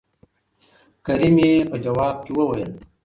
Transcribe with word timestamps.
کريم 1.05 1.35
يې 1.43 1.53
په 1.69 1.75
ځواب 1.85 2.15
کې 2.25 2.31
وويل 2.37 2.71